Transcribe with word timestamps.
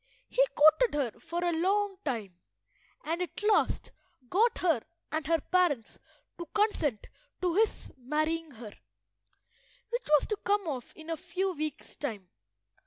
He 0.29 0.43
courted 0.55 0.95
her 0.95 1.19
for 1.19 1.43
a 1.43 1.51
long 1.51 1.97
time, 2.03 2.39
and 3.03 3.21
at 3.21 3.43
last 3.43 3.91
got 4.29 4.57
her 4.57 4.81
and 5.11 5.27
her 5.27 5.39
parents 5.39 5.99
to 6.39 6.47
consent 6.55 7.05
to 7.43 7.53
his 7.53 7.91
marrying 7.95 8.49
her, 8.49 8.71
which 9.91 10.07
was 10.09 10.25
to 10.29 10.37
come 10.37 10.67
off 10.67 10.91
in 10.95 11.11
a 11.11 11.17
few 11.17 11.53
weeks' 11.53 11.95
time. 11.95 12.31